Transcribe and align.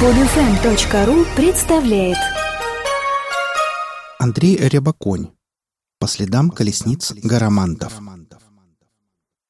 Подфм.ру 0.00 1.24
представляет 1.36 2.18
Андрей 4.18 4.56
Рябоконь 4.56 5.30
По 6.00 6.08
следам 6.08 6.50
колесниц 6.50 7.12
Гарамантов 7.22 8.00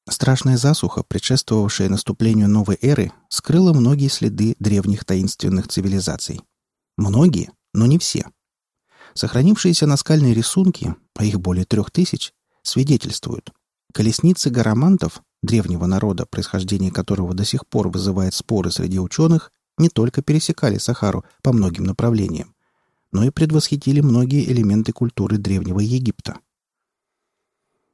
Страшная 0.07 0.57
засуха, 0.57 1.01
предшествовавшая 1.01 1.89
наступлению 1.89 2.47
новой 2.47 2.77
эры, 2.79 3.11
скрыла 3.27 3.73
многие 3.73 4.07
следы 4.07 4.55
древних 4.59 5.03
таинственных 5.03 5.67
цивилизаций. 5.67 6.41
Многие, 6.95 7.49
но 7.73 7.87
не 7.87 7.97
все. 7.97 8.29
Сохранившиеся 9.15 9.87
наскальные 9.87 10.35
рисунки, 10.35 10.95
а 11.15 11.25
их 11.25 11.41
более 11.41 11.65
трех 11.65 11.89
тысяч, 11.89 12.33
свидетельствуют. 12.61 13.51
Колесницы 13.93 14.51
гарамантов, 14.51 15.23
древнего 15.41 15.87
народа, 15.87 16.27
происхождение 16.27 16.91
которого 16.91 17.33
до 17.33 17.45
сих 17.45 17.65
пор 17.65 17.89
вызывает 17.89 18.35
споры 18.35 18.69
среди 18.69 18.99
ученых, 18.99 19.51
не 19.77 19.89
только 19.89 20.21
пересекали 20.21 20.77
Сахару 20.77 21.25
по 21.41 21.53
многим 21.53 21.83
направлениям, 21.83 22.55
но 23.11 23.23
и 23.23 23.29
предвосхитили 23.29 24.01
многие 24.01 24.49
элементы 24.51 24.91
культуры 24.91 25.37
Древнего 25.37 25.79
Египта. 25.79 26.39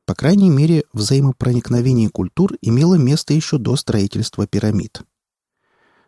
По 0.06 0.16
крайней 0.16 0.50
мере, 0.50 0.84
взаимопроникновение 0.94 2.10
культур 2.10 2.56
имело 2.62 2.96
место 2.96 3.34
еще 3.34 3.58
до 3.58 3.76
строительства 3.76 4.48
пирамид. 4.48 5.02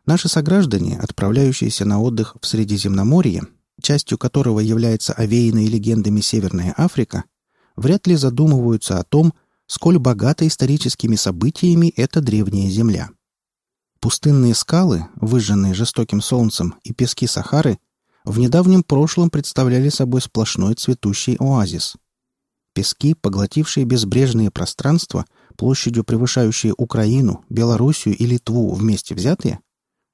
Наши 0.05 0.27
сограждане, 0.27 0.99
отправляющиеся 0.99 1.85
на 1.85 2.01
отдых 2.01 2.35
в 2.41 2.45
Средиземноморье, 2.45 3.43
частью 3.81 4.17
которого 4.17 4.59
является 4.59 5.13
овеянной 5.13 5.67
легендами 5.67 6.20
Северная 6.20 6.73
Африка, 6.76 7.23
вряд 7.76 8.05
ли 8.07 8.15
задумываются 8.15 8.99
о 8.99 9.03
том, 9.03 9.34
сколь 9.67 9.99
богата 9.99 10.45
историческими 10.45 11.15
событиями 11.15 11.93
эта 11.95 12.20
древняя 12.20 12.70
земля. 12.70 13.09
Пустынные 14.03 14.53
скалы, 14.53 15.07
выжженные 15.16 15.73
жестоким 15.73 16.20
солнцем, 16.20 16.75
и 16.84 16.91
пески 16.91 17.25
Сахары 17.25 17.80
в 18.26 18.38
недавнем 18.38 18.84
прошлом 18.84 19.29
представляли 19.29 19.87
собой 19.87 20.20
сплошной 20.20 20.73
цветущий 20.73 21.37
оазис. 21.40 21.96
Пески, 22.74 23.13
поглотившие 23.13 23.85
безбрежные 23.85 24.51
пространства, 24.51 25.26
площадью 25.55 26.04
превышающие 26.04 26.74
Украину, 26.77 27.46
Белоруссию 27.48 28.18
и 28.18 28.26
Литву 28.26 28.74
вместе 28.74 29.15
взятые, 29.15 29.62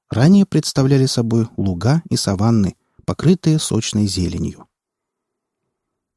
ранее 0.08 0.46
представляли 0.46 1.06
собой 1.06 1.48
луга 1.56 2.04
и 2.08 2.14
саванны, 2.14 2.76
покрытые 3.04 3.58
сочной 3.58 4.06
зеленью. 4.06 4.68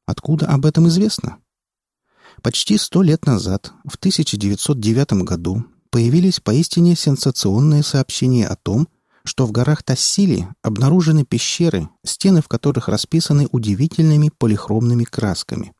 Откуда 0.06 0.46
об 0.46 0.64
этом 0.64 0.86
известно? 0.86 1.38
Почти 2.40 2.78
сто 2.78 3.02
лет 3.02 3.26
назад, 3.26 3.72
в 3.82 3.96
1909 3.96 5.24
году, 5.24 5.64
появились 5.94 6.40
поистине 6.40 6.96
сенсационные 6.96 7.84
сообщения 7.84 8.48
о 8.48 8.56
том, 8.56 8.88
что 9.24 9.46
в 9.46 9.52
горах 9.52 9.84
Тассили 9.84 10.48
обнаружены 10.60 11.24
пещеры, 11.24 11.88
стены 12.04 12.42
в 12.42 12.48
которых 12.48 12.88
расписаны 12.88 13.46
удивительными 13.52 14.32
полихромными 14.36 15.04
красками. 15.04 15.72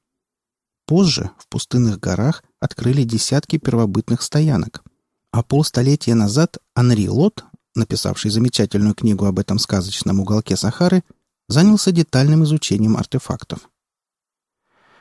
Позже 0.86 1.32
в 1.36 1.48
пустынных 1.48 1.98
горах 1.98 2.44
открыли 2.60 3.02
десятки 3.02 3.58
первобытных 3.58 4.22
стоянок, 4.22 4.84
а 5.32 5.42
полстолетия 5.42 6.14
назад 6.14 6.58
Анри 6.76 7.08
Лот, 7.08 7.44
написавший 7.74 8.30
замечательную 8.30 8.94
книгу 8.94 9.24
об 9.24 9.40
этом 9.40 9.58
сказочном 9.58 10.20
уголке 10.20 10.56
Сахары, 10.56 11.02
занялся 11.48 11.90
детальным 11.90 12.44
изучением 12.44 12.96
артефактов. 12.96 13.68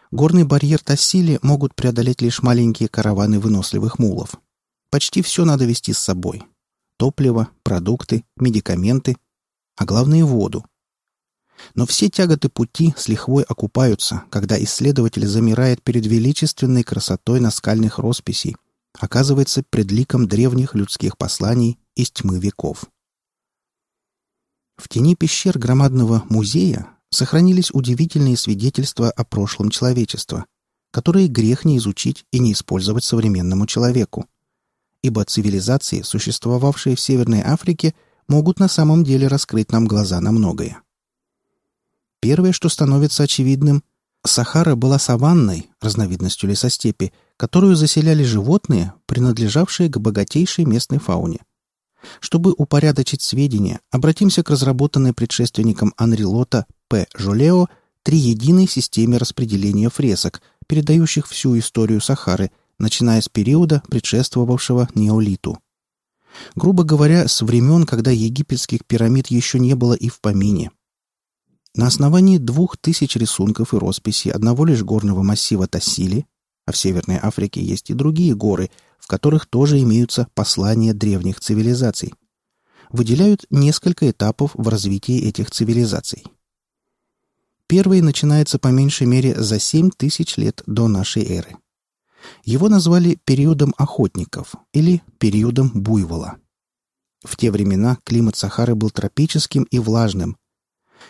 Горный 0.10 0.44
барьер 0.44 0.80
Тассили 0.80 1.38
могут 1.44 1.76
преодолеть 1.76 2.24
лишь 2.24 2.42
маленькие 2.42 2.90
караваны 2.90 3.40
выносливых 3.40 4.00
мулов– 4.00 4.38
Почти 4.94 5.24
все 5.24 5.44
надо 5.44 5.66
вести 5.66 5.92
с 5.92 5.98
собой. 5.98 6.44
Топливо, 6.98 7.50
продукты, 7.64 8.26
медикаменты, 8.36 9.18
а 9.76 9.86
главное— 9.86 10.24
воду. 10.24 10.68
Но 11.74 11.88
все 11.88 12.12
тяготы 12.12 12.48
пути 12.48 12.94
с 12.96 13.08
лихвой 13.08 13.42
окупаются, 13.42 14.26
когда 14.30 14.64
исследователь 14.64 15.26
замирает 15.26 15.82
перед 15.82 16.06
величественной 16.06 16.84
красотой 16.84 17.40
наскальных 17.40 17.98
росписей, 17.98 18.56
оказывается 18.94 19.64
пред 19.68 19.92
ликом 19.92 20.28
древних 20.28 20.76
людских 20.76 21.18
посланий 21.18 21.80
из 21.96 22.12
тьмы 22.12 22.40
веков. 22.40 22.86
В 24.78 24.88
тени 24.90 25.16
пещер 25.16 25.58
громадного 25.58 26.24
музея 26.30 26.88
сохранились 27.10 27.72
удивительные 27.72 28.38
свидетельства 28.38 29.10
о 29.10 29.24
прошлом 29.24 29.72
человечества, 29.72 30.46
которые 30.92 31.30
грех 31.30 31.66
не 31.66 31.80
изучить 31.80 32.26
и 32.32 32.38
не 32.38 32.54
использовать 32.54 33.04
современному 33.04 33.66
человеку 33.66 34.28
ибо 35.04 35.26
цивилизации, 35.26 36.02
существовавшие 36.02 36.96
в 36.96 37.00
Северной 37.00 37.42
Африке, 37.42 37.94
могут 38.28 38.60
на 38.60 38.70
самом 38.70 39.04
деле 39.04 39.28
раскрыть 39.28 39.72
нам 39.72 39.86
глаза 39.86 40.20
на 40.22 40.32
многое. 40.32 40.82
Первое, 42.22 42.54
что 42.54 42.70
становится 42.70 43.24
очевидным, 43.24 43.84
Сахара 44.26 44.76
была 44.76 44.98
саванной, 44.98 45.70
разновидностью 45.82 46.50
лесостепи, 46.50 47.12
которую 47.36 47.76
заселяли 47.76 48.24
животные, 48.24 48.94
принадлежавшие 49.06 49.90
к 49.90 49.98
богатейшей 49.98 50.64
местной 50.64 51.00
фауне. 51.00 51.40
Чтобы 52.22 52.54
упорядочить 52.58 53.22
сведения, 53.22 53.82
обратимся 53.92 54.42
к 54.42 54.50
разработанной 54.50 55.14
предшественником 55.14 55.94
Анрилота 55.98 56.66
П. 56.88 57.08
Жолео 57.14 57.68
триединой 58.04 58.68
системе 58.70 59.18
распределения 59.18 59.90
фресок, 59.90 60.42
передающих 60.68 61.28
всю 61.28 61.60
историю 61.60 62.00
Сахары– 62.00 62.52
начиная 62.80 63.22
с 63.22 63.30
периода, 63.30 63.84
предшествовавшего 63.90 64.90
неолиту. 64.96 65.60
Грубо 66.56 66.84
говоря, 66.84 67.28
с 67.28 67.42
времен, 67.42 67.86
когда 67.86 68.12
египетских 68.12 68.86
пирамид 68.86 69.28
еще 69.28 69.60
не 69.60 69.76
было 69.76 69.94
и 69.94 70.10
в 70.10 70.20
помине. 70.20 70.72
На 71.76 71.88
основании 71.88 72.38
двух 72.38 72.78
тысяч 72.78 73.16
рисунков 73.16 73.74
и 73.74 73.78
росписей 73.78 74.32
одного 74.32 74.66
лишь 74.66 74.84
горного 74.84 75.24
массива 75.24 75.68
Тассили, 75.68 76.26
а 76.66 76.72
в 76.72 76.78
Северной 76.78 77.18
Африке 77.22 77.62
есть 77.62 77.90
и 77.90 77.94
другие 77.94 78.36
горы, 78.36 78.70
в 79.00 79.08
которых 79.08 79.48
тоже 79.48 79.80
имеются 79.82 80.28
послания 80.34 80.94
древних 80.94 81.40
цивилизаций, 81.40 82.14
выделяют 82.90 83.46
несколько 83.50 84.10
этапов 84.10 84.52
в 84.54 84.68
развитии 84.68 85.20
этих 85.28 85.52
цивилизаций. 85.52 86.24
Первый 87.68 88.02
начинается 88.02 88.60
по 88.60 88.68
меньшей 88.68 89.08
мере 89.08 89.36
за 89.36 89.60
7 89.60 89.90
тысяч 89.98 90.38
лет 90.38 90.62
до 90.68 90.88
нашей 90.88 91.26
эры. 91.26 91.58
Его 92.44 92.70
назвали 92.70 93.20
периодом 93.26 93.74
охотников 93.78 94.56
или 94.74 95.02
периодом 95.18 95.72
буйвола. 95.74 96.38
В 97.24 97.38
те 97.38 97.52
времена 97.52 97.98
климат 98.04 98.36
Сахары 98.36 98.76
был 98.76 98.90
тропическим 98.90 99.64
и 99.64 99.80
влажным. 99.80 100.38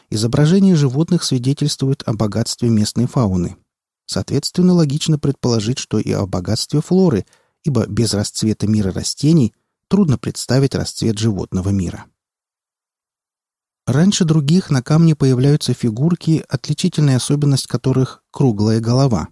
Изображения 0.09 0.75
животных 0.75 1.23
свидетельствуют 1.23 2.03
о 2.05 2.13
богатстве 2.13 2.69
местной 2.69 3.07
фауны. 3.07 3.57
Соответственно, 4.05 4.73
логично 4.73 5.17
предположить, 5.17 5.79
что 5.79 5.99
и 5.99 6.11
о 6.11 6.25
богатстве 6.27 6.81
флоры, 6.81 7.25
ибо 7.63 7.87
без 7.87 8.13
расцвета 8.13 8.67
мира 8.67 8.91
растений 8.91 9.53
трудно 9.87 10.17
представить 10.17 10.75
расцвет 10.75 11.17
животного 11.17 11.69
мира. 11.69 12.05
Раньше 13.85 14.23
других 14.23 14.69
на 14.69 14.81
камне 14.81 15.15
появляются 15.15 15.73
фигурки, 15.73 16.43
отличительная 16.47 17.17
особенность 17.17 17.67
которых— 17.67 18.23
круглая 18.31 18.79
голова. 18.79 19.29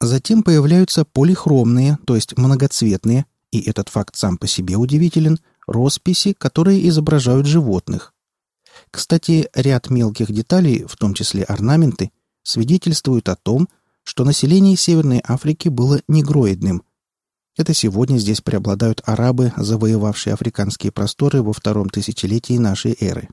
Затем 0.00 0.42
появляются 0.42 1.04
полихромные, 1.04 1.98
то 2.06 2.14
есть 2.14 2.36
многоцветные, 2.36 3.26
и 3.50 3.60
этот 3.60 3.88
факт 3.88 4.16
сам 4.16 4.36
по 4.36 4.46
себе 4.46 4.76
удивителен, 4.76 5.38
росписи, 5.66 6.32
которые 6.32 6.86
изображают 6.88 7.46
животных. 7.46 8.12
Кстати, 8.90 9.48
ряд 9.54 9.90
мелких 9.90 10.30
деталей, 10.32 10.84
в 10.84 10.96
том 10.96 11.14
числе 11.14 11.44
орнаменты, 11.44 12.10
свидетельствуют 12.42 13.28
о 13.28 13.36
том, 13.36 13.68
что 14.02 14.24
население 14.24 14.76
Северной 14.76 15.22
Африки 15.26 15.68
было 15.68 16.00
негроидным. 16.08 16.82
Это 17.56 17.72
сегодня 17.72 18.18
здесь 18.18 18.40
преобладают 18.40 19.00
арабы, 19.04 19.52
завоевавшие 19.56 20.34
африканские 20.34 20.92
просторы 20.92 21.42
во 21.42 21.52
втором 21.52 21.88
тысячелетии 21.88 22.58
нашей 22.58 22.96
эры. 23.00 23.28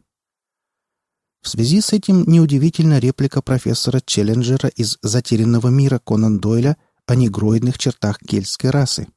В 1.42 1.50
связи 1.50 1.82
с 1.82 1.92
этим 1.92 2.24
неудивительна 2.28 3.00
реплика 3.00 3.42
профессора 3.42 4.02
Челленджера 4.06 4.70
из 4.70 5.00
«Затерянного 5.02 5.70
мира» 5.70 6.00
Конан 6.00 6.40
Дойля 6.40 6.78
о 7.08 7.16
негроидных 7.16 7.80
чертах 7.80 8.20
кельтской 8.20 8.70
расы. 8.70 9.08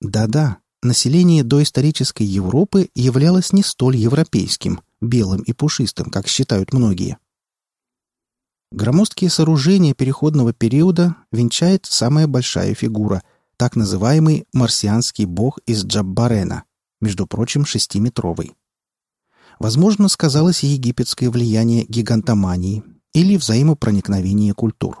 Да-да, 0.00 0.58
население 0.82 1.42
доисторической 1.42 2.24
Европы 2.24 2.90
являлось 2.94 3.52
не 3.52 3.64
столь 3.64 3.96
европейским, 3.96 4.80
белым 5.00 5.42
и 5.42 5.52
пушистым, 5.52 6.10
как 6.10 6.28
считают 6.28 6.72
многие. 6.72 7.18
Громоздкие 8.70 9.28
сооружения 9.28 9.94
переходного 9.94 10.52
периода 10.52 11.16
венчает 11.32 11.86
самая 11.86 12.28
большая 12.28 12.74
фигура, 12.74 13.24
так 13.56 13.74
называемый 13.74 14.46
марсианский 14.52 15.24
бог 15.24 15.58
из 15.66 15.84
Джаббарена, 15.84 16.62
между 17.00 17.26
прочим, 17.26 17.64
шестиметровый. 17.64 18.52
Возможно, 19.58 20.08
сказалось 20.08 20.62
египетское 20.62 21.30
влияние 21.30 21.84
гигантомании 21.84 22.84
или 23.12 23.36
взаимопроникновение 23.36 24.54
культур. 24.54 24.98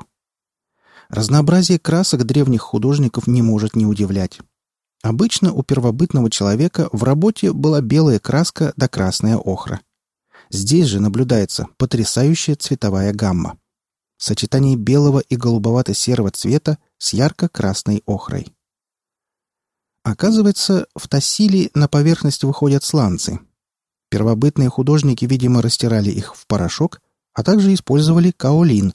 Разнообразие 1.08 1.78
красок 1.78 2.24
древних 2.24 2.62
художников 2.62 3.26
не 3.26 3.40
может 3.40 3.76
не 3.76 3.86
удивлять. 3.86 4.40
Обычно 5.02 5.52
у 5.52 5.62
первобытного 5.62 6.30
человека 6.30 6.88
в 6.92 7.04
работе 7.04 7.52
была 7.52 7.80
белая 7.80 8.18
краска 8.18 8.72
да 8.76 8.88
красная 8.88 9.36
охра. 9.36 9.80
Здесь 10.50 10.86
же 10.86 11.00
наблюдается 11.00 11.68
потрясающая 11.76 12.56
цветовая 12.56 13.12
гамма. 13.12 13.58
Сочетание 14.16 14.76
белого 14.76 15.20
и 15.20 15.36
голубовато-серого 15.36 16.32
цвета 16.32 16.78
с 16.98 17.12
ярко-красной 17.12 18.02
охрой. 18.06 18.52
Оказывается, 20.02 20.86
в 20.96 21.06
Тассиле 21.06 21.70
на 21.74 21.86
поверхность 21.86 22.42
выходят 22.42 22.82
сланцы. 22.82 23.38
Первобытные 24.10 24.70
художники, 24.70 25.24
видимо, 25.24 25.62
растирали 25.62 26.10
их 26.10 26.34
в 26.34 26.46
порошок, 26.46 27.00
а 27.34 27.42
также 27.42 27.74
использовали 27.74 28.30
каолин. 28.30 28.94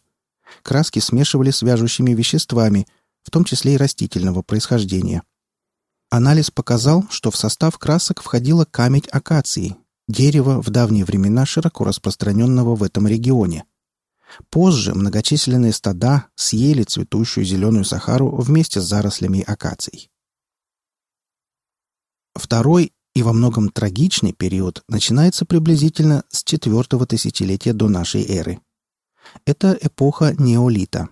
Краски 0.63 0.99
смешивали 0.99 1.51
с 1.51 1.61
вяжущими 1.61 2.13
веществами, 2.13 2.87
в 3.23 3.31
том 3.31 3.43
числе 3.43 3.75
и 3.75 3.77
растительного 3.77 4.41
происхождения. 4.41 5.23
Анализ 6.09 6.51
показал, 6.51 7.05
что 7.09 7.31
в 7.31 7.37
состав 7.37 7.77
красок 7.77 8.21
входила 8.21 8.65
камедь 8.65 9.07
акации, 9.11 9.77
дерево 10.07 10.61
в 10.61 10.69
давние 10.69 11.05
времена 11.05 11.45
широко 11.45 11.83
распространенного 11.85 12.75
в 12.75 12.83
этом 12.83 13.07
регионе. 13.07 13.65
Позже 14.49 14.93
многочисленные 14.93 15.73
стада 15.73 16.27
съели 16.35 16.83
цветущую 16.83 17.45
зеленую 17.45 17.85
Сахару 17.85 18.35
вместе 18.35 18.81
с 18.81 18.85
зарослями 18.85 19.41
акаций. 19.41 20.09
Второй 22.35 22.93
и 23.13 23.21
во 23.23 23.33
многом 23.33 23.69
трагичный 23.69 24.33
период 24.33 24.83
начинается 24.87 25.45
приблизительно 25.45 26.23
с 26.29 26.43
четвертого 26.43 27.05
тысячелетия 27.05 27.73
до 27.73 27.87
нашей 27.87 28.23
эры. 28.25 28.59
Это 29.45 29.77
эпоха 29.79 30.35
неолита. 30.37 31.09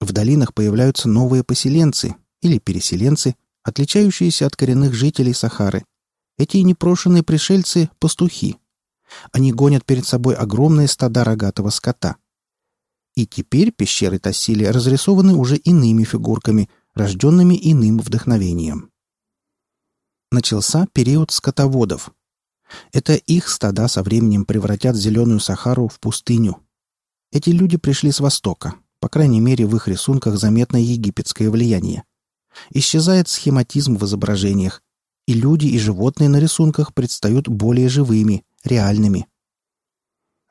В 0.00 0.12
долинах 0.12 0.54
появляются 0.54 1.08
новые 1.08 1.44
поселенцы 1.44 2.16
или 2.42 2.58
переселенцы, 2.58 3.36
отличающиеся 3.62 4.46
от 4.46 4.56
коренных 4.56 4.94
жителей 4.94 5.34
Сахары. 5.34 5.84
Эти 6.38 6.56
непрошенные 6.58 7.22
пришельцы– 7.22 7.90
пастухи. 7.98 8.56
Они 9.32 9.52
гонят 9.52 9.84
перед 9.84 10.06
собой 10.06 10.34
огромные 10.34 10.88
стада 10.88 11.24
рогатого 11.24 11.70
скота. 11.70 12.16
И 13.14 13.26
теперь 13.26 13.72
пещеры 13.72 14.18
Тассили 14.18 14.64
разрисованы 14.64 15.34
уже 15.34 15.56
иными 15.56 16.04
фигурками, 16.04 16.70
рожденными 16.94 17.58
иным 17.60 17.98
вдохновением. 17.98 18.90
Начался 20.32 20.86
период 20.92 21.32
скотоводов. 21.32 22.12
Это 22.92 23.14
их 23.14 23.48
стада 23.48 23.88
со 23.88 24.04
временем 24.04 24.44
превратят 24.44 24.94
зеленую 24.94 25.40
Сахару 25.40 25.88
в 25.88 25.98
пустыню. 25.98 26.58
Эти 27.32 27.50
люди 27.50 27.76
пришли 27.76 28.12
с 28.12 28.20
Востока, 28.20 28.74
по 29.00 29.08
крайней 29.08 29.40
мере 29.40 29.66
в 29.66 29.74
их 29.74 29.88
рисунках 29.88 30.38
заметно 30.38 30.76
египетское 30.76 31.50
влияние. 31.50 32.04
Исчезает 32.70 33.28
схематизм 33.28 33.96
в 33.96 34.04
изображениях, 34.04 34.82
и 35.26 35.32
люди 35.32 35.66
и 35.66 35.78
животные 35.80 36.28
на 36.28 36.38
рисунках 36.38 36.94
предстают 36.94 37.48
более 37.48 37.88
живыми, 37.88 38.44
реальными. 38.62 39.26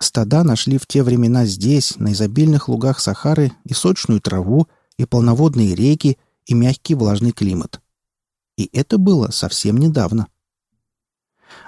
Стада 0.01 0.43
нашли 0.43 0.77
в 0.77 0.87
те 0.87 1.03
времена 1.03 1.45
здесь, 1.45 1.95
на 1.97 2.11
изобильных 2.11 2.67
лугах 2.67 2.99
Сахары, 2.99 3.53
и 3.63 3.73
сочную 3.73 4.19
траву, 4.19 4.67
и 4.97 5.05
полноводные 5.05 5.73
реки, 5.73 6.17
и 6.45 6.53
мягкий 6.53 6.95
влажный 6.95 7.31
климат. 7.31 7.79
И 8.59 8.69
это 8.73 8.97
было 8.97 9.31
совсем 9.31 9.77
недавно. 9.77 10.27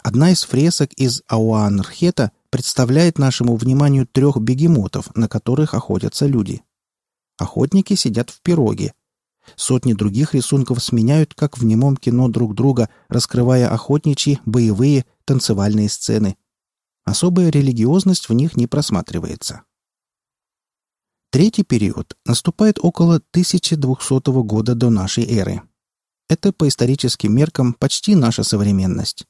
Одна 0.04 0.32
из 0.32 0.44
фресок 0.44 0.92
из 0.96 1.22
Ауанрхета 1.30 2.34
представляет 2.50 3.18
нашему 3.18 3.56
вниманию 3.56 4.06
трех 4.06 4.36
бегемотов, 4.42 5.16
на 5.16 5.30
которых 5.30 5.74
охотятся 5.74 6.26
люди. 6.26 6.64
Охотники 7.38 7.94
сидят 7.94 8.30
в 8.30 8.42
пироге, 8.42 8.94
Сотни 9.56 9.94
других 9.94 10.34
рисунков 10.36 10.84
сменяют, 10.84 11.34
как 11.34 11.58
в 11.58 11.64
немом 11.64 11.96
кино 11.96 12.28
друг 12.28 12.56
друга, 12.56 12.90
раскрывая 13.08 13.70
охотничьи, 13.70 14.40
боевые, 14.46 15.06
танцевальные 15.26 15.90
сцены. 15.90 16.36
Особая 17.06 17.50
религиозность 17.50 18.28
в 18.28 18.34
них 18.34 18.58
не 18.58 18.68
просматривается. 18.68 19.64
Третий 21.32 21.64
период 21.64 22.18
наступает 22.26 22.78
около 22.82 23.16
1200 23.16 24.44
года 24.44 24.76
до 24.76 24.90
нашей 24.90 25.26
эры. 25.26 25.64
Это 26.32 26.54
по 26.54 26.66
историческим 26.70 27.36
меркам 27.36 27.74
почти 27.74 28.16
наша 28.16 28.44
современность. 28.44 29.26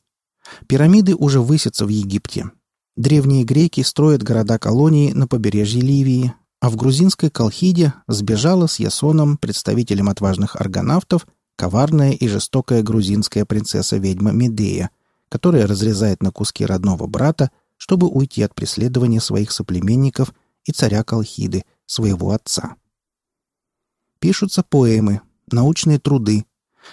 Пирамиды 0.68 1.16
уже 1.16 1.42
высятся 1.42 1.88
в 1.88 1.90
Египте. 1.90 2.52
Древние 2.96 3.44
греки 3.44 3.82
строят 3.82 4.22
города-колонии 4.22 5.12
на 5.12 5.26
побережье 5.26 5.82
Ливии, 5.82 6.36
а 6.60 6.70
в 6.70 6.76
грузинской 6.76 7.32
Колхиде 7.32 7.96
сбежала 8.08 8.68
с 8.68 8.78
Ясоном, 8.78 9.38
представителем 9.38 10.10
отважных 10.10 10.56
аргонавтов, 10.56 11.26
коварная 11.56 12.12
и 12.12 12.28
жестокая 12.28 12.84
грузинская 12.84 13.46
принцесса-ведьма 13.46 14.32
Медея, 14.32 14.92
которая 15.28 15.66
разрезает 15.66 16.22
на 16.22 16.32
куски 16.32 16.68
родного 16.68 17.08
брата, 17.08 17.50
чтобы 17.78 18.10
уйти 18.10 18.44
от 18.44 18.54
преследования 18.54 19.22
своих 19.22 19.52
соплеменников 19.52 20.36
и 20.66 20.72
царя 20.72 21.04
Колхиды, 21.04 21.64
своего 21.88 22.30
отца. 22.30 22.76
Пишутся 24.20 24.62
поэмы, 24.62 25.22
научные 25.50 25.98
труды, 25.98 26.46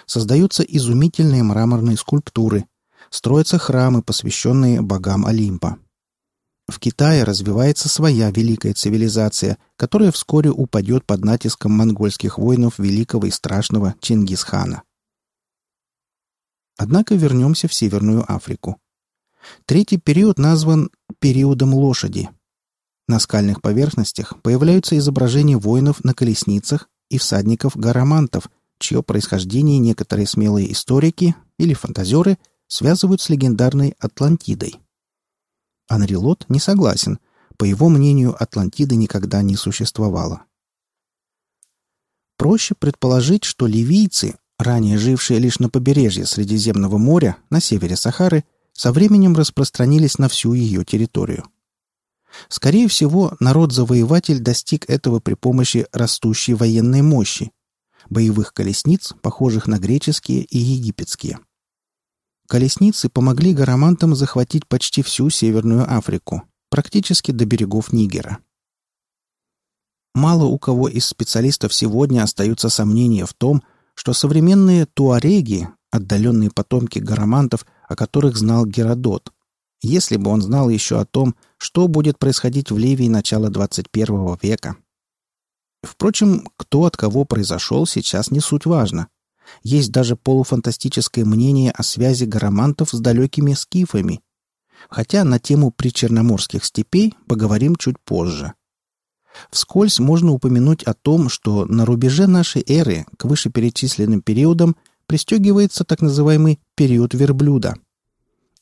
создаются 0.05 0.63
изумительные 0.63 1.43
мраморные 1.43 1.97
скульптуры, 1.97 2.65
строятся 3.09 3.57
храмы, 3.57 4.01
посвященные 4.01 4.81
богам 4.81 5.25
Олимпа. 5.25 5.77
В 6.67 6.79
Китае 6.79 7.23
развивается 7.23 7.89
своя 7.89 8.29
великая 8.29 8.73
цивилизация, 8.73 9.57
которая 9.75 10.11
вскоре 10.11 10.51
упадет 10.51 11.03
под 11.05 11.25
натиском 11.25 11.71
монгольских 11.71 12.37
воинов 12.37 12.77
великого 12.77 13.25
и 13.25 13.31
страшного 13.31 13.95
Чингисхана. 14.01 14.83
Однако 16.77 17.15
вернемся 17.15 17.67
в 17.67 17.73
Северную 17.73 18.23
Африку. 18.31 18.79
Третий 19.65 19.97
период 19.97 20.37
назван 20.37 20.91
периодом 21.19 21.73
лошади. 21.73 22.29
На 23.07 23.19
скальных 23.19 23.61
поверхностях 23.61 24.39
появляются 24.41 24.95
изображения 24.97 25.57
воинов 25.57 26.03
на 26.03 26.13
колесницах 26.13 26.87
и 27.09 27.17
всадников-гарамантов, 27.17 28.49
чье 28.79 29.03
происхождение 29.03 29.77
некоторые 29.77 30.25
смелые 30.25 30.71
историки 30.71 31.35
или 31.57 31.73
фантазеры 31.73 32.37
связывают 32.67 33.21
с 33.21 33.29
легендарной 33.29 33.95
Атлантидой. 33.99 34.79
Анрилот 35.87 36.45
не 36.49 36.59
согласен. 36.59 37.19
По 37.57 37.65
его 37.65 37.89
мнению, 37.89 38.41
Атлантиды 38.41 38.95
никогда 38.95 39.41
не 39.41 39.55
существовало. 39.55 40.43
Проще 42.37 42.73
предположить, 42.73 43.43
что 43.43 43.67
ливийцы, 43.67 44.35
ранее 44.57 44.97
жившие 44.97 45.39
лишь 45.39 45.59
на 45.59 45.69
побережье 45.69 46.25
Средиземного 46.25 46.97
моря, 46.97 47.37
на 47.49 47.59
севере 47.59 47.97
Сахары, 47.97 48.45
со 48.71 48.93
временем 48.93 49.35
распространились 49.35 50.19
на 50.19 50.29
всю 50.29 50.53
ее 50.53 50.85
территорию. 50.85 51.43
Скорее 52.47 52.87
всего, 52.87 53.35
народ-завоеватель 53.39 54.39
достиг 54.39 54.89
этого 54.89 55.19
при 55.19 55.33
помощи 55.33 55.87
растущей 55.91 56.53
военной 56.53 57.01
мощи, 57.01 57.51
боевых 58.09 58.53
колесниц, 58.53 59.13
похожих 59.21 59.67
на 59.67 59.79
греческие 59.79 60.43
и 60.43 60.57
египетские. 60.57 61.39
Колесницы 62.47 63.09
помогли 63.09 63.53
гарамантам 63.53 64.15
захватить 64.15 64.67
почти 64.67 65.03
всю 65.03 65.29
Северную 65.29 65.85
Африку, 65.91 66.43
практически 66.69 67.31
до 67.31 67.45
берегов 67.45 67.93
Нигера. 67.93 68.39
Мало 70.15 70.45
у 70.45 70.57
кого 70.57 70.87
из 70.89 71.05
специалистов 71.05 71.73
сегодня 71.73 72.23
остаются 72.23 72.69
сомнения 72.69 73.25
в 73.25 73.33
том, 73.33 73.63
что 73.93 74.13
современные 74.13 74.85
туареги, 74.85 75.69
отдаленные 75.91 76.49
потомки 76.49 76.99
гарамантов, 76.99 77.65
о 77.87 77.95
которых 77.95 78.37
знал 78.37 78.65
Геродот, 78.65 79.31
если 79.81 80.17
бы 80.17 80.31
он 80.31 80.41
знал 80.41 80.69
еще 80.69 80.99
о 80.99 81.05
том, 81.05 81.35
что 81.57 81.87
будет 81.87 82.17
происходить 82.17 82.71
в 82.71 82.77
Ливии 82.77 83.07
начала 83.07 83.49
21 83.49 84.37
века. 84.41 84.75
Впрочем, 85.81 86.47
кто 86.57 86.85
от 86.85 86.97
кого 86.97 87.25
произошел, 87.25 87.85
сейчас 87.85 88.31
не 88.31 88.39
суть 88.39 88.65
важно. 88.65 89.07
Есть 89.63 89.91
даже 89.91 90.15
полуфантастическое 90.15 91.25
мнение 91.25 91.71
о 91.71 91.83
связи 91.83 92.25
гарамантов 92.25 92.91
с 92.91 92.99
далекими 92.99 93.53
скифами. 93.53 94.21
Хотя 94.89 95.23
на 95.23 95.39
тему 95.39 95.71
причерноморских 95.71 96.63
степей 96.63 97.15
поговорим 97.27 97.75
чуть 97.75 97.99
позже. 97.99 98.53
Вскользь 99.51 99.99
можно 99.99 100.31
упомянуть 100.31 100.83
о 100.83 100.93
том, 100.93 101.29
что 101.29 101.65
на 101.65 101.85
рубеже 101.85 102.27
нашей 102.27 102.63
эры 102.67 103.05
к 103.17 103.25
вышеперечисленным 103.25 104.21
периодам 104.21 104.75
пристегивается 105.05 105.83
так 105.83 106.01
называемый 106.01 106.59
период 106.75 107.13
верблюда. 107.13 107.75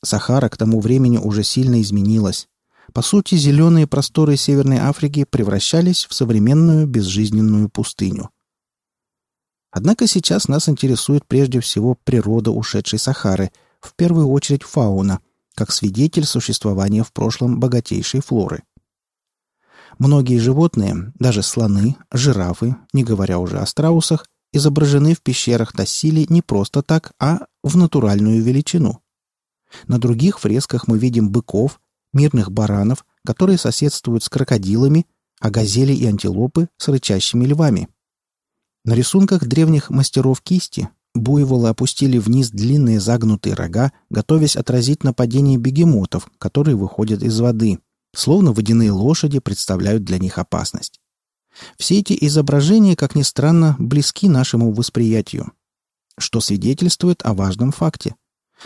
Сахара 0.02 0.48
к 0.48 0.56
тому 0.56 0.80
времени 0.80 1.18
уже 1.18 1.42
сильно 1.42 1.80
изменилась. 1.80 2.48
По 2.92 3.02
сути, 3.02 3.34
зеленые 3.34 3.86
просторы 3.86 4.36
Северной 4.36 4.78
Африки 4.78 5.24
превращались 5.28 6.06
в 6.06 6.14
современную 6.14 6.86
безжизненную 6.86 7.68
пустыню. 7.68 8.30
Однако 9.70 10.06
сейчас 10.06 10.48
нас 10.48 10.68
интересует 10.68 11.26
прежде 11.26 11.60
всего 11.60 11.96
природа 12.04 12.50
ушедшей 12.50 12.98
Сахары, 12.98 13.50
в 13.80 13.94
первую 13.94 14.28
очередь 14.28 14.62
фауна, 14.62 15.20
как 15.54 15.70
свидетель 15.70 16.24
существования 16.24 17.04
в 17.04 17.12
прошлом 17.12 17.60
богатейшей 17.60 18.20
флоры. 18.20 18.62
Многие 19.98 20.38
животные, 20.38 21.12
даже 21.18 21.42
слоны, 21.42 21.96
жирафы, 22.12 22.76
не 22.92 23.04
говоря 23.04 23.38
уже 23.38 23.58
о 23.58 23.66
страусах, 23.66 24.26
изображены 24.52 25.14
в 25.14 25.20
пещерах 25.20 25.72
Тассили 25.72 26.26
не 26.28 26.40
просто 26.40 26.82
так, 26.82 27.12
а 27.20 27.46
в 27.62 27.76
натуральную 27.76 28.42
величину. 28.42 29.02
На 29.86 29.98
других 29.98 30.40
фресках 30.40 30.88
мы 30.88 30.98
видим 30.98 31.30
быков, 31.30 31.80
мирных 32.12 32.50
баранов, 32.50 33.04
которые 33.24 33.58
соседствуют 33.58 34.24
с 34.24 34.28
крокодилами, 34.28 35.06
а 35.40 35.50
газели 35.50 35.92
и 35.92 36.06
антилопы 36.06 36.68
с 36.76 36.88
рычащими 36.88 37.44
львами. 37.44 37.88
На 38.84 38.94
рисунках 38.94 39.46
древних 39.46 39.90
мастеров 39.90 40.40
кисти 40.40 40.88
буйволы 41.14 41.68
опустили 41.68 42.18
вниз 42.18 42.50
длинные 42.50 43.00
загнутые 43.00 43.54
рога, 43.54 43.92
готовясь 44.10 44.56
отразить 44.56 45.04
нападение 45.04 45.58
бегемотов, 45.58 46.28
которые 46.38 46.76
выходят 46.76 47.22
из 47.22 47.38
воды, 47.40 47.80
словно 48.14 48.52
водяные 48.52 48.90
лошади 48.90 49.40
представляют 49.40 50.04
для 50.04 50.18
них 50.18 50.38
опасность. 50.38 51.00
Все 51.76 51.98
эти 51.98 52.16
изображения, 52.20 52.96
как 52.96 53.14
ни 53.14 53.22
странно, 53.22 53.76
близки 53.78 54.28
нашему 54.28 54.72
восприятию, 54.72 55.52
что 56.16 56.40
свидетельствует 56.40 57.24
о 57.24 57.34
важном 57.34 57.72
факте. 57.72 58.14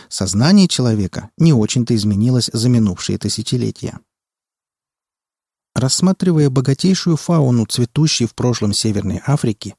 Сознание 0.09 0.67
человека 0.67 1.29
не 1.37 1.53
очень-то 1.53 1.95
изменилось 1.95 2.49
за 2.51 2.69
минувшие 2.69 3.17
тысячелетия. 3.17 3.99
Рассматривая 5.75 6.49
богатейшую 6.49 7.17
фауну, 7.17 7.65
цветущей 7.65 8.25
в 8.25 8.35
прошлом 8.35 8.73
Северной 8.73 9.21
Африки, 9.25 9.75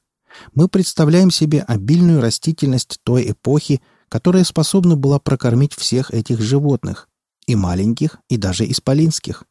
мы 0.53 0.67
представляем 0.67 1.31
себе 1.31 1.61
обильную 1.61 2.21
растительность 2.21 2.99
той 3.03 3.31
эпохи, 3.31 3.81
которая 4.09 4.43
способна 4.43 4.95
была 4.95 5.19
прокормить 5.19 5.73
всех 5.73 6.11
этих 6.11 6.41
животных, 6.41 7.07
и 7.47 7.55
маленьких, 7.55 8.17
и 8.29 8.37
даже 8.37 8.69
исполинских. 8.69 9.43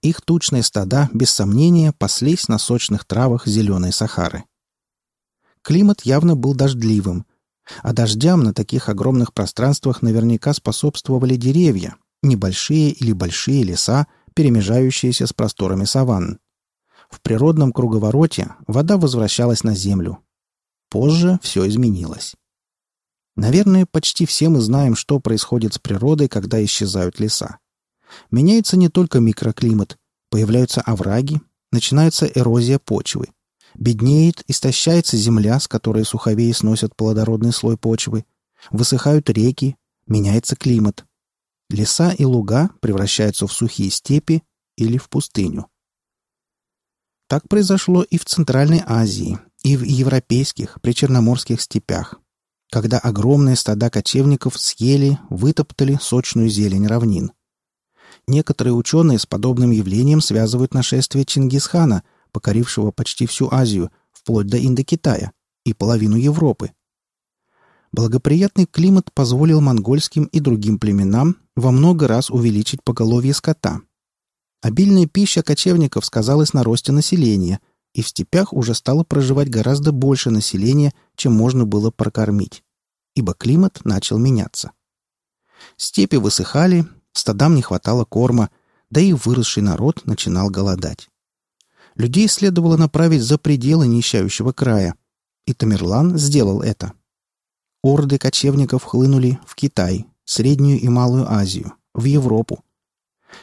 Их 0.00 0.20
тучные 0.22 0.62
стада, 0.62 1.08
без 1.12 1.30
сомнения, 1.30 1.92
паслись 1.92 2.48
на 2.48 2.58
сочных 2.58 3.04
травах 3.04 3.46
зеленой 3.46 3.92
Сахары. 3.92 4.44
Климат 5.62 6.02
явно 6.02 6.34
был 6.34 6.54
дождливым, 6.54 7.26
а 7.82 7.92
дождям 7.92 8.42
на 8.42 8.52
таких 8.52 8.88
огромных 8.88 9.32
пространствах 9.32 10.02
наверняка 10.02 10.52
способствовали 10.52 11.36
деревья, 11.36 11.96
небольшие 12.22 12.90
или 12.90 13.12
большие 13.12 13.62
леса, 13.62 14.06
перемежающиеся 14.34 15.26
с 15.26 15.32
просторами 15.32 15.84
саванн. 15.84 16.38
В 17.10 17.20
природном 17.20 17.72
круговороте 17.72 18.54
вода 18.66 18.96
возвращалась 18.96 19.64
на 19.64 19.74
землю. 19.74 20.18
Позже 20.88 21.38
все 21.42 21.66
изменилось. 21.68 22.34
Наверное, 23.36 23.86
почти 23.90 24.26
все 24.26 24.48
мы 24.48 24.60
знаем, 24.60 24.94
что 24.94 25.18
происходит 25.20 25.74
с 25.74 25.78
природой, 25.78 26.28
когда 26.28 26.62
исчезают 26.62 27.18
леса. 27.18 27.58
Меняется 28.30 28.76
не 28.76 28.88
только 28.88 29.20
микроклимат, 29.20 29.96
появляются 30.30 30.82
овраги, 30.82 31.40
начинается 31.70 32.26
эрозия 32.26 32.78
почвы. 32.78 33.28
Беднеет, 33.74 34.44
истощается 34.48 35.16
земля, 35.16 35.58
с 35.58 35.68
которой 35.68 36.04
суховеи 36.04 36.52
сносят 36.52 36.94
плодородный 36.94 37.52
слой 37.52 37.76
почвы. 37.76 38.24
Высыхают 38.70 39.28
реки, 39.30 39.76
меняется 40.06 40.56
климат. 40.56 41.04
Леса 41.70 42.12
и 42.12 42.24
луга 42.24 42.70
превращаются 42.80 43.46
в 43.46 43.52
сухие 43.52 43.90
степи 43.90 44.42
или 44.76 44.98
в 44.98 45.08
пустыню. 45.08 45.66
Так 47.28 47.48
произошло 47.48 48.02
и 48.02 48.18
в 48.18 48.26
Центральной 48.26 48.82
Азии, 48.86 49.38
и 49.62 49.76
в 49.76 49.82
европейских, 49.82 50.80
причерноморских 50.82 51.62
степях, 51.62 52.20
когда 52.70 52.98
огромные 52.98 53.56
стада 53.56 53.88
кочевников 53.88 54.60
съели, 54.60 55.18
вытоптали 55.30 55.98
сочную 56.00 56.48
зелень 56.50 56.86
равнин. 56.86 57.32
Некоторые 58.26 58.74
ученые 58.74 59.18
с 59.18 59.26
подобным 59.26 59.70
явлением 59.70 60.20
связывают 60.20 60.74
нашествие 60.74 61.24
Чингисхана, 61.24 62.02
покорившего 62.32 62.90
почти 62.90 63.26
всю 63.26 63.48
Азию, 63.52 63.90
вплоть 64.12 64.46
до 64.46 64.58
Индокитая 64.58 65.32
и 65.64 65.74
половину 65.74 66.16
Европы. 66.16 66.72
Благоприятный 67.92 68.66
климат 68.66 69.12
позволил 69.12 69.60
монгольским 69.60 70.24
и 70.24 70.40
другим 70.40 70.78
племенам 70.78 71.36
во 71.54 71.70
много 71.70 72.08
раз 72.08 72.30
увеличить 72.30 72.82
поголовье 72.82 73.34
скота– 73.34 73.80
Обильная 74.62 75.06
пища 75.06 75.42
кочевников 75.42 76.06
сказалась 76.06 76.52
на 76.52 76.62
росте 76.62 76.92
населения, 76.92 77.58
и 77.94 78.02
в 78.02 78.08
степях 78.08 78.52
уже 78.52 78.74
стало 78.74 79.02
проживать 79.02 79.50
гораздо 79.50 79.90
больше 79.90 80.30
населения, 80.30 80.94
чем 81.16 81.32
можно 81.32 81.66
было 81.66 81.90
прокормить, 81.90 82.62
ибо 83.16 83.34
климат 83.34 83.80
начал 83.84 84.18
меняться. 84.18 84.70
Степи 85.76 86.14
высыхали, 86.14 86.86
стадам 87.12 87.56
не 87.56 87.62
хватало 87.62 88.04
корма, 88.04 88.50
да 88.88 89.00
и 89.00 89.12
выросший 89.12 89.64
народ 89.64 90.06
начинал 90.06 90.48
голодать. 90.48 91.08
Людей 91.94 92.28
следовало 92.28 92.76
направить 92.76 93.22
за 93.22 93.38
пределы 93.38 93.86
нищающего 93.86 94.52
края, 94.52 94.94
и 95.46 95.52
Тамерлан 95.52 96.18
сделал 96.18 96.62
это. 96.62 96.92
Орды 97.82 98.18
кочевников 98.18 98.84
хлынули 98.84 99.38
в 99.46 99.54
Китай, 99.54 100.06
Среднюю 100.24 100.80
и 100.80 100.88
Малую 100.88 101.30
Азию, 101.30 101.72
в 101.94 102.04
Европу, 102.04 102.62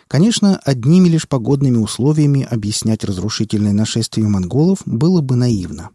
Конечно, 0.07 0.57
одними 0.57 1.07
лишь 1.07 1.27
погодными 1.27 1.77
условиями 1.77 2.47
объяснять 2.49 3.03
разрушительное 3.03 3.73
нашествие 3.73 4.27
монголов 4.27 4.79
было 4.85 5.21
бы 5.21 5.35
наивно. 5.35 5.91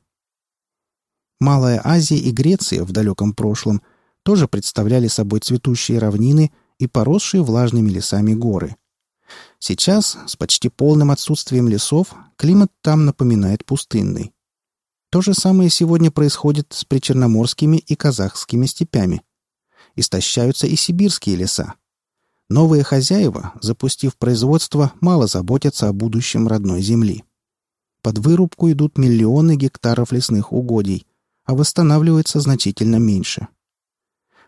Малая 1.40 1.80
Азия 1.84 2.16
и 2.16 2.30
Греция 2.30 2.84
в 2.84 2.92
далеком 2.92 3.34
прошлом 3.34 3.82
тоже 4.22 4.48
представляли 4.48 5.08
собой 5.08 5.40
цветущие 5.40 5.98
равнины 5.98 6.52
и 6.78 6.86
поросшие 6.86 7.42
влажными 7.42 7.90
лесами 7.90 8.34
горы. 8.34 8.76
Сейчас, 9.58 10.18
с 10.26 10.36
почти 10.36 10.68
полным 10.68 11.10
отсутствием 11.10 11.68
лесов, 11.68 12.14
климат 12.36 12.70
там 12.82 13.04
напоминает 13.04 13.64
пустынный. 13.64 14.32
То 15.10 15.20
же 15.20 15.32
самое 15.32 15.70
сегодня 15.70 16.10
происходит 16.10 16.72
с 16.72 16.84
причерноморскими 16.84 17.76
и 17.76 17.94
казахскими 17.94 18.66
степями. 18.66 19.22
Истощаются 19.96 20.66
и 20.66 20.76
сибирские 20.76 21.36
леса. 21.36 21.74
Новые 22.48 22.82
хозяева, 22.82 23.52
запустив 23.62 24.16
производство, 24.16 24.92
мало 25.00 25.26
заботятся 25.26 25.88
о 25.88 25.92
будущем 25.92 26.46
родной 26.48 26.82
земли. 26.82 27.24
Под 28.02 28.18
вырубку 28.18 28.70
идут 28.70 28.98
миллионы 28.98 29.56
гектаров 29.56 30.12
лесных 30.12 30.52
угодий, 30.52 31.06
а 31.44 31.54
восстанавливается 31.54 32.40
значительно 32.40 32.96
меньше. 32.96 33.48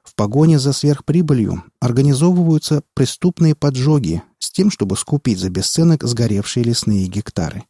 В 0.03 0.15
погоне 0.15 0.59
за 0.59 0.73
сверхприбылью 0.73 1.65
организовываются 1.81 2.83
преступные 2.95 3.55
поджоги 3.55 4.23
тем, 4.57 4.71
чтобы 4.71 4.97
скупить 4.97 5.39
за 5.39 5.51
бесценок 5.51 6.03
сгоревшие 6.03 6.65
лесные 6.65 7.07
гектары. 7.09 7.65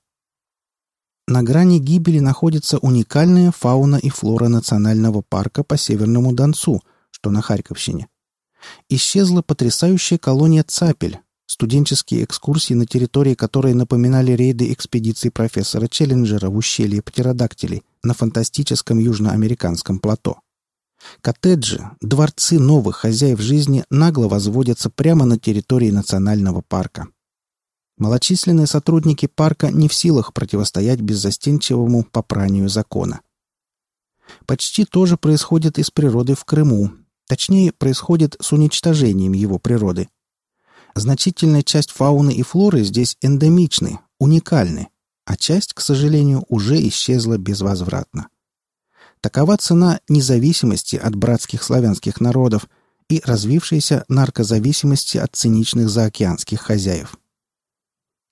На 1.26 1.42
грани 1.42 1.80
гибели 1.80 2.20
находится 2.20 2.78
уникальная 2.78 3.50
фауна 3.50 3.96
и 3.96 4.08
флора 4.08 4.46
национального 4.46 5.20
парка 5.20 5.64
по 5.64 5.76
Северному 5.76 6.32
Донцу, 6.32 6.80
что 7.10 7.30
на 7.30 7.42
Харьковщине 7.42 8.06
исчезла 8.88 9.42
потрясающая 9.42 10.16
колония 10.16 10.62
цапель, 10.62 11.18
студенческие 11.46 12.22
экскурсии 12.22 12.74
на 12.74 12.86
территории 12.86 13.34
которой 13.34 13.74
напоминали 13.74 14.30
рейды 14.30 14.72
экспедиций 14.72 15.32
профессора 15.32 15.88
Челленджера 15.88 16.50
в 16.50 16.56
ущелье 16.56 17.02
птеродактилей 17.02 17.82
на 18.04 18.14
фантастическом 18.14 19.00
южноамериканском 19.00 19.98
плато. 19.98 20.38
Коттеджи, 21.20 21.90
дворцы 22.00 22.58
новых 22.58 22.96
хозяев 22.96 23.40
жизни 23.40 23.84
нагло 23.90 24.28
возводятся 24.28 24.90
прямо 24.90 25.24
на 25.24 25.38
территории 25.38 25.90
национального 25.90 26.62
парка. 26.62 27.08
Малочисленные 27.98 28.66
сотрудники 28.66 29.26
парка 29.26 29.70
не 29.70 29.88
в 29.88 29.94
силах 29.94 30.32
противостоять 30.32 31.00
беззастенчивому 31.00 32.04
попранию 32.04 32.68
закона. 32.68 33.20
Почти 34.46 34.84
то 34.84 35.06
же 35.06 35.16
происходит 35.16 35.78
и 35.78 35.82
с 35.82 35.90
природой 35.90 36.34
в 36.34 36.44
Крыму, 36.44 36.92
Точнее, 37.26 37.72
происходит 37.72 38.36
с 38.40 38.52
уничтожением 38.52 39.32
его 39.32 39.58
природы. 39.58 40.08
Значительная 40.94 41.62
часть 41.62 41.90
фауны 41.90 42.32
и 42.32 42.42
флоры 42.42 42.84
здесь 42.84 43.16
эндемичны, 43.20 43.98
уникальны, 44.18 44.88
а 45.24 45.36
часть, 45.36 45.74
к 45.74 45.80
сожалению, 45.80 46.44
уже 46.48 46.76
исчезла 46.88 47.36
безвозвратно. 47.36 48.28
Такова 49.20 49.56
цена 49.56 50.00
независимости 50.08 50.96
от 50.96 51.14
братских 51.16 51.62
славянских 51.62 52.20
народов 52.20 52.68
и 53.08 53.22
развившейся 53.24 54.04
наркозависимости 54.08 55.18
от 55.18 55.34
циничных 55.34 55.88
заокеанских 55.88 56.60
хозяев. 56.60 57.16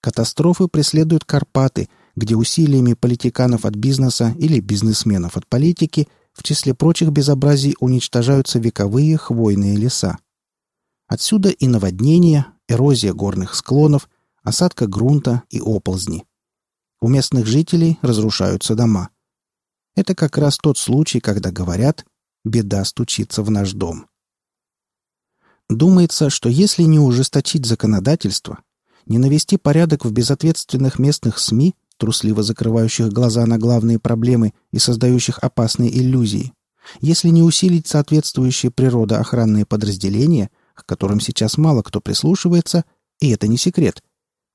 Катастрофы 0.00 0.68
преследуют 0.68 1.24
Карпаты, 1.24 1.88
где 2.16 2.36
усилиями 2.36 2.94
политиканов 2.94 3.64
от 3.64 3.74
бизнеса 3.74 4.34
или 4.38 4.60
бизнесменов 4.60 5.36
от 5.36 5.46
политики– 5.46 6.08
в 6.34 6.42
числе 6.42 6.74
прочих 6.74 7.10
безобразий 7.10 7.76
уничтожаются 7.80 8.58
вековые 8.58 9.16
хвойные 9.16 9.76
леса. 9.76 10.18
Отсюда 11.06 11.50
и 11.50 11.66
наводнения, 11.68 12.48
эрозия 12.68 13.14
горных 13.14 13.54
склонов, 13.54 14.08
осадка 14.42 14.86
грунта 14.86 15.44
и 15.48 15.60
оползни. 15.60 16.24
У 17.00 17.08
местных 17.08 17.46
жителей 17.46 17.98
разрушаются 18.02 18.74
дома. 18.74 19.10
Это 19.96 20.14
как 20.14 20.38
раз 20.38 20.58
тот 20.58 20.76
случай, 20.78 21.20
когда 21.20 21.50
говорят 21.50 22.04
«беда 22.44 22.84
стучится 22.84 23.42
в 23.42 23.50
наш 23.50 23.72
дом». 23.72 24.06
Думается, 25.68 26.30
что 26.30 26.48
если 26.48 26.82
не 26.82 26.98
ужесточить 26.98 27.64
законодательство, 27.64 28.58
не 29.06 29.18
навести 29.18 29.56
порядок 29.56 30.04
в 30.04 30.12
безответственных 30.12 30.98
местных 30.98 31.38
СМИ, 31.38 31.74
трусливо 31.96 32.42
закрывающих 32.42 33.08
глаза 33.10 33.46
на 33.46 33.58
главные 33.58 33.98
проблемы 33.98 34.52
и 34.72 34.78
создающих 34.78 35.38
опасные 35.38 35.96
иллюзии, 35.96 36.52
если 37.00 37.28
не 37.28 37.42
усилить 37.42 37.86
соответствующие 37.86 38.70
природоохранные 38.70 39.64
подразделения, 39.64 40.50
к 40.74 40.84
которым 40.84 41.20
сейчас 41.20 41.56
мало 41.56 41.82
кто 41.82 42.00
прислушивается, 42.00 42.84
и 43.20 43.30
это 43.30 43.46
не 43.46 43.56
секрет, 43.56 44.02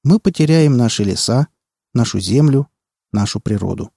мы 0.04 0.20
потеряем 0.20 0.78
наши 0.78 1.04
леса, 1.04 1.48
нашу 1.94 2.20
землю, 2.20 2.68
нашу 3.12 3.40
природу. 3.40 3.92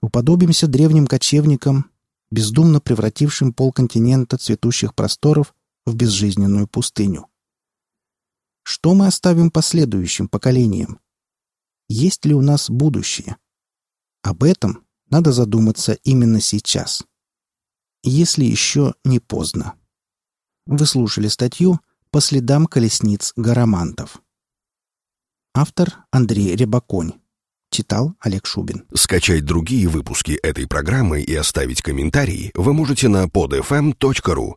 Уподобимся 0.00 0.66
древним 0.66 1.06
кочевникам, 1.06 1.90
бездумно 2.30 2.80
превратившим 2.80 3.52
полконтинента 3.52 4.36
цветущих 4.36 4.94
просторов 4.94 5.54
в 5.84 5.94
безжизненную 5.94 6.68
пустыню. 6.68 7.28
Что 8.62 8.94
мы 8.94 9.06
оставим 9.06 9.50
последующим 9.50 10.28
поколениям? 10.28 11.00
Есть 11.88 12.24
ли 12.24 12.34
у 12.34 12.42
нас 12.42 12.68
будущее? 12.68 13.36
Об 14.22 14.42
этом 14.42 14.84
надо 15.08 15.32
задуматься 15.32 15.92
именно 16.02 16.40
сейчас. 16.40 17.04
Если 18.02 18.44
еще 18.44 18.94
не 19.04 19.20
поздно. 19.20 19.74
Вы 20.66 20.84
слушали 20.86 21.28
статью 21.28 21.80
«По 22.10 22.20
следам 22.20 22.66
колесниц 22.66 23.32
гарамантов». 23.36 24.20
Автор 25.54 26.04
Андрей 26.10 26.56
Рябаконь. 26.56 27.14
Читал 27.76 28.14
Олег 28.20 28.46
Шубин. 28.46 28.84
Скачать 28.94 29.44
другие 29.44 29.86
выпуски 29.86 30.32
этой 30.42 30.66
программы 30.66 31.20
и 31.20 31.34
оставить 31.34 31.82
комментарии 31.82 32.50
вы 32.54 32.72
можете 32.72 33.08
на 33.08 33.26
podfm.ru. 33.26 34.54